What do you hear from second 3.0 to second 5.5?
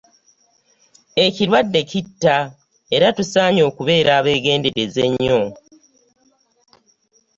tusaanye okubeera abegendereza ennyo.